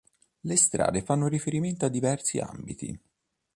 Le 0.39 0.55
strade 0.55 1.03
fanno 1.03 1.27
riferimento 1.27 1.85
a 1.85 1.89
diversi 1.89 2.39
ambiti. 2.39 2.99